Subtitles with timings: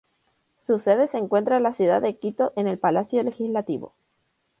[0.57, 3.93] Su sede se encuentra en la ciudad de Quito en el Palacio Legislativo.